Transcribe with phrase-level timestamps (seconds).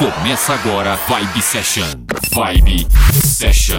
[0.00, 1.84] Começa agora Vibe Session.
[2.32, 2.86] Vibe
[3.22, 3.78] Session.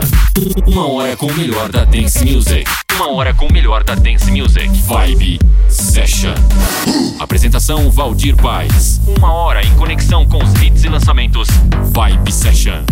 [0.67, 2.63] Uma hora com o melhor da Dance Music.
[3.01, 4.69] Uma hora com o melhor da Dance Music.
[4.83, 6.35] Vibe Session.
[7.20, 9.02] Apresentação Valdir Paz.
[9.18, 11.47] Uma hora em conexão com os hits e lançamentos.
[11.86, 12.83] Vibe Session.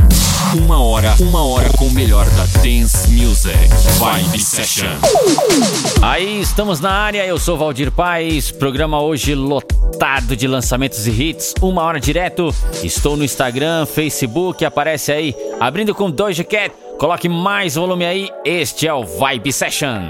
[0.56, 3.56] Uma hora, uma hora com o melhor da Dance Music.
[4.00, 4.88] Vibe Session.
[6.02, 8.50] Aí estamos na área, eu sou Valdir Paz.
[8.50, 11.54] Programa hoje lotado de lançamentos e hits.
[11.62, 12.52] Uma hora direto.
[12.84, 15.36] Estou no Instagram, Facebook, aparece aí.
[15.60, 16.74] Abrindo com Doja Cat.
[17.00, 18.30] Coloque mais volume aí.
[18.44, 20.10] Este é o Vibe Session.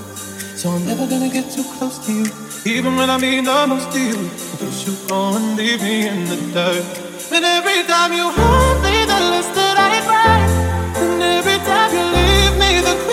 [0.61, 2.27] So I'm never gonna get too close to you.
[2.65, 4.29] Even when I mean the most to you,
[4.59, 6.85] cause you go and leave me in the dirt.
[7.33, 10.41] And every time you hold me, the less that I cry.
[11.01, 13.10] And every time you leave me, the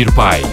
[0.00, 0.49] Agir Pai.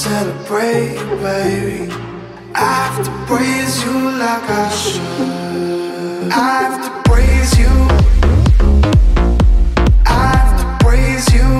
[0.00, 1.92] Celebrate baby.
[2.54, 6.32] I have to praise you like I should.
[6.32, 7.68] I Have to praise you
[10.06, 11.59] I have to praise you.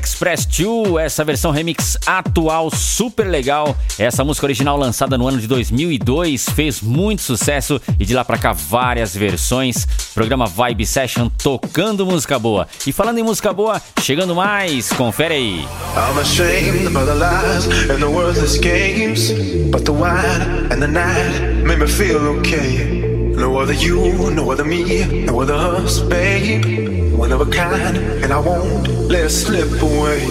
[0.00, 3.76] Express 2, essa versão remix atual super legal.
[3.98, 8.38] Essa música original lançada no ano de 2002 fez muito sucesso e de lá pra
[8.38, 9.86] cá várias versões.
[10.14, 12.66] Programa Vibe Session tocando música boa.
[12.86, 15.66] E falando em música boa, chegando mais, confere aí.
[15.94, 19.32] I'm ashamed about the lies and the worthless games,
[19.70, 23.02] but the wine and the night made me feel okay.
[23.36, 26.99] No other you, no other me, no other us, babe.
[27.20, 30.24] One of a kind, and I won't let it slip away.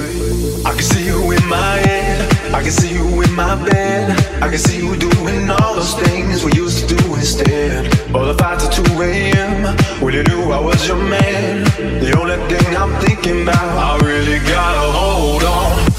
[0.66, 2.18] I can see you in my head,
[2.52, 4.10] I can see you in my bed.
[4.42, 7.86] I can see you doing all those things we used to do instead.
[8.16, 9.78] All the fights at 2 a.m.
[10.02, 11.64] when you knew I was your man.
[11.78, 15.99] The only thing I'm thinking about, I really gotta hold on.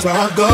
[0.00, 0.46] That's where I go.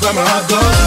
[0.00, 0.79] Where my heart goes.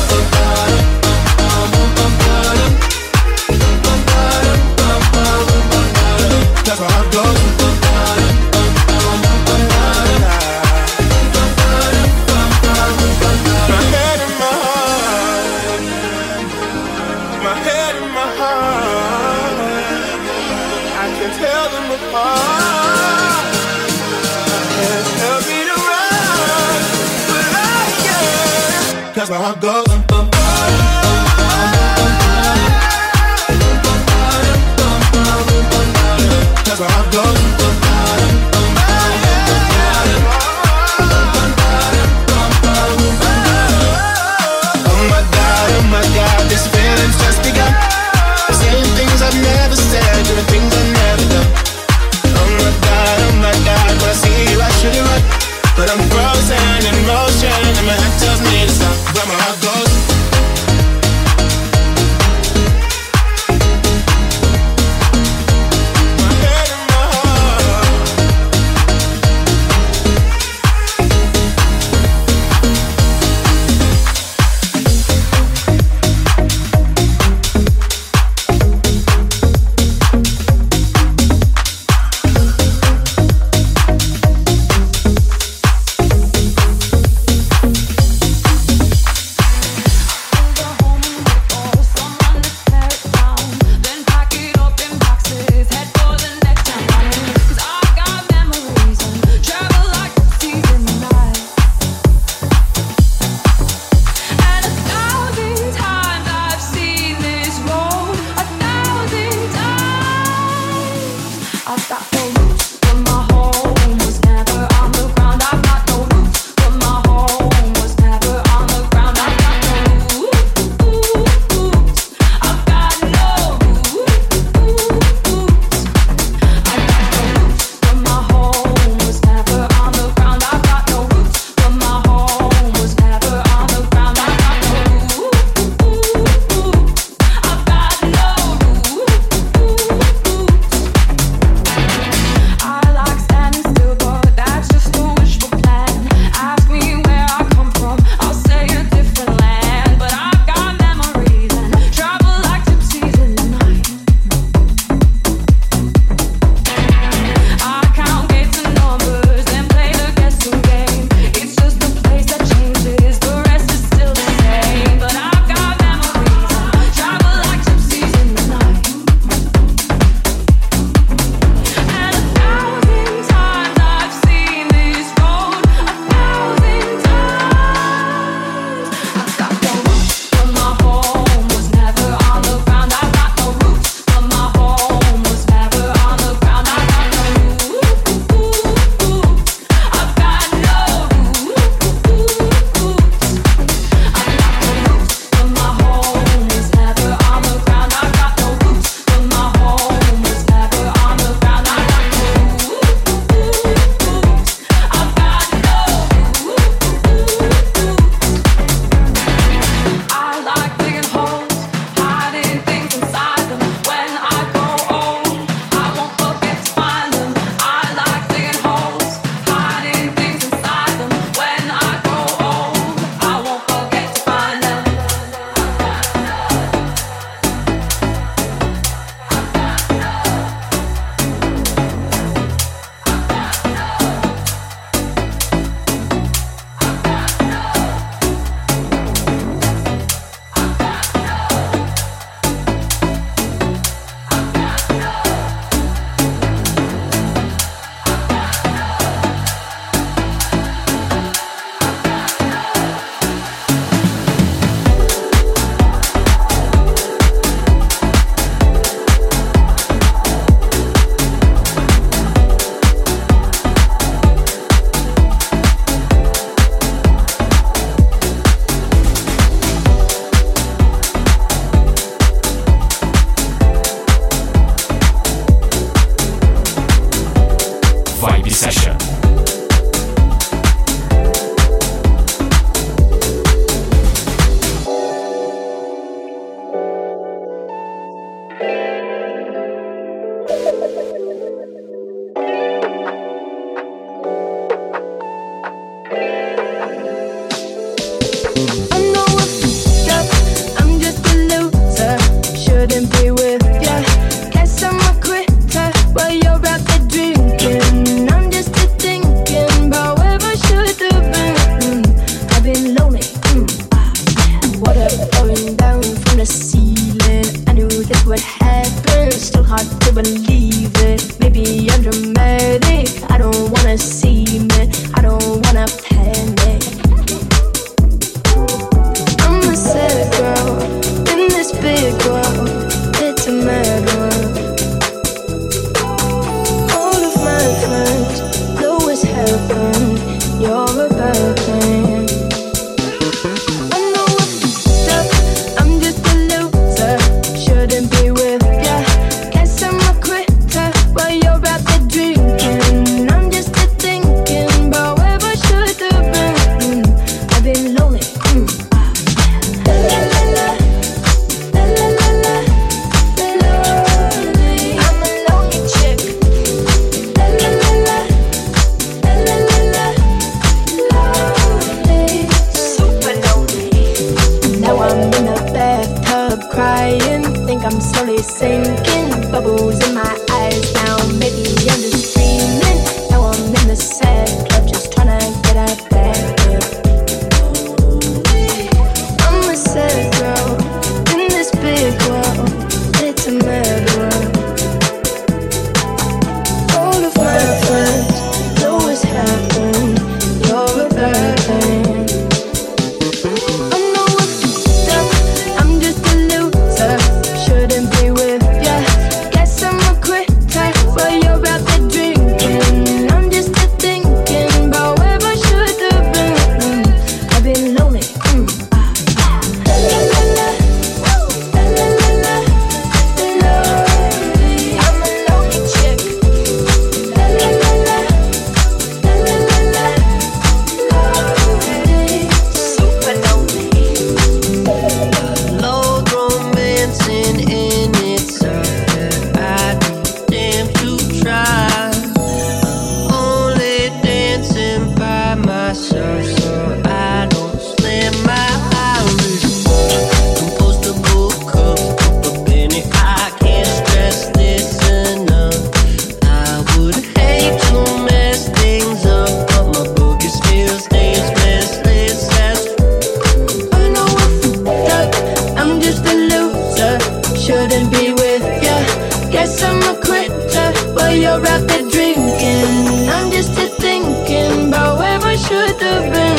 [475.73, 476.52] Você está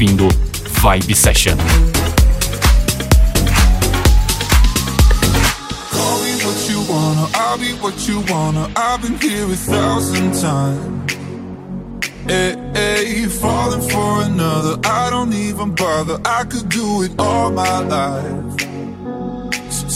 [0.00, 0.28] ouvindo
[0.80, 1.58] Vibe Session.
[8.76, 9.56] i've been here a
[12.26, 14.78] Hey, eh, eh, hey, falling for another.
[14.84, 16.18] I don't even bother.
[16.24, 18.49] I could do it all my life.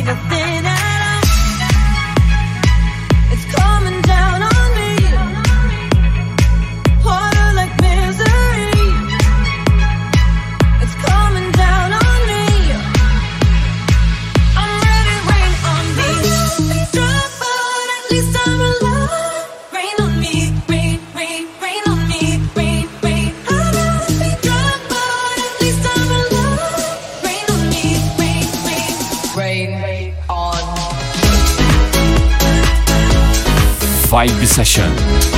[0.00, 0.69] be the thing
[34.64, 35.29] session.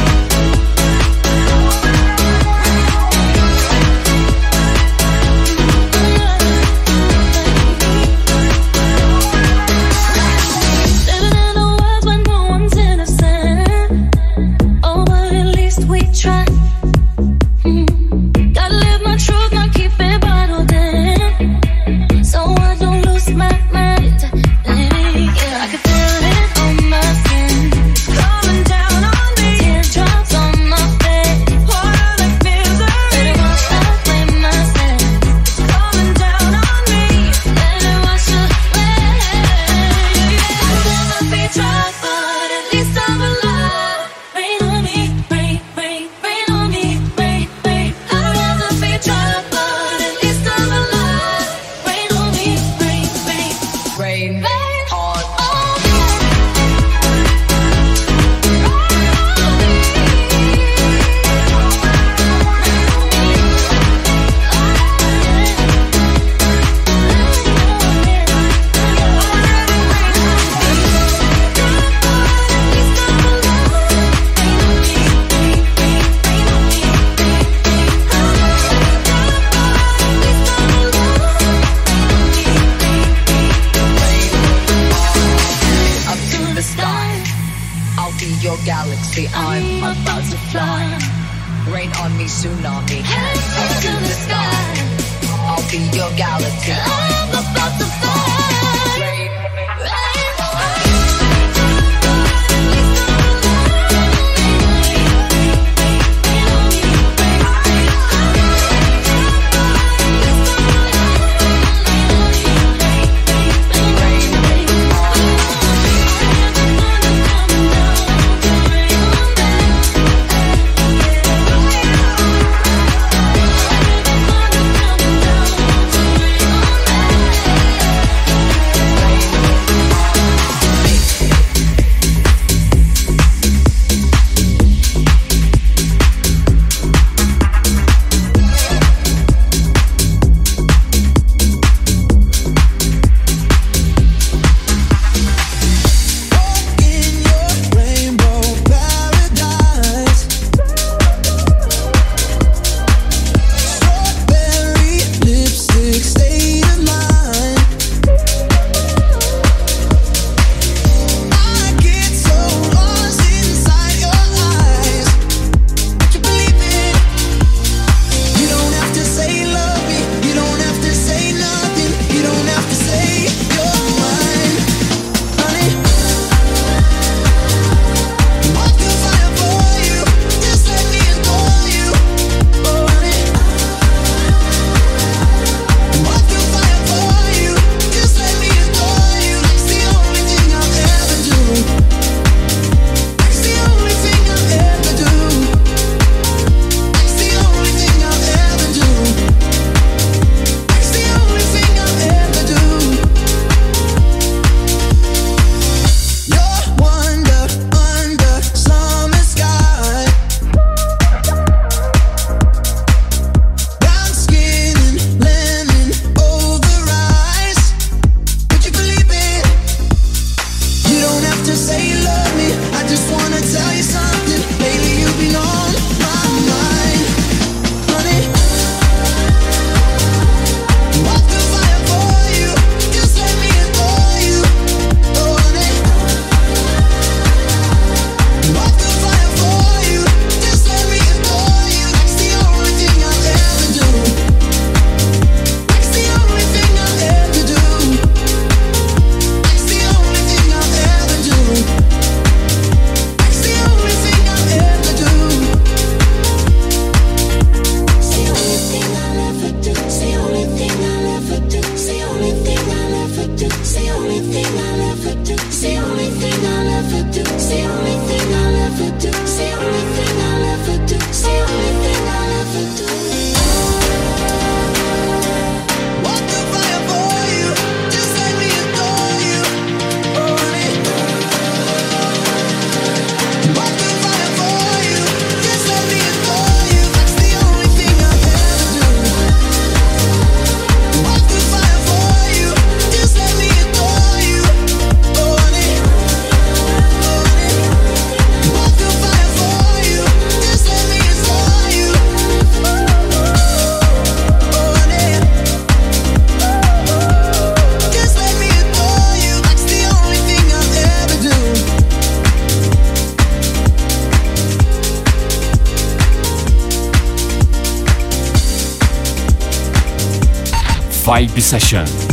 [321.22, 322.11] Vibe Session.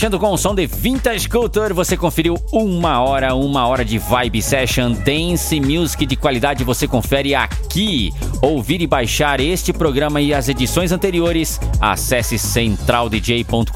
[0.00, 4.40] Fechando com o som de Vintage Culture, você conferiu uma hora, uma hora de Vibe
[4.40, 6.64] Session Dance Music de qualidade.
[6.64, 8.10] Você confere aqui.
[8.40, 13.74] Ouvir e baixar este programa e as edições anteriores, acesse centraldj.com.br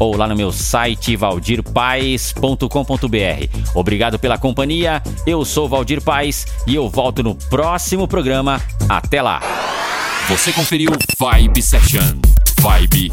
[0.00, 3.68] ou lá no meu site valdirpaes.com.br.
[3.74, 5.02] Obrigado pela companhia.
[5.26, 8.62] Eu sou Valdir Paes e eu volto no próximo programa.
[8.88, 9.42] Até lá.
[10.30, 10.90] Você conferiu
[11.20, 12.18] Vibe Session.
[12.62, 13.12] Vibe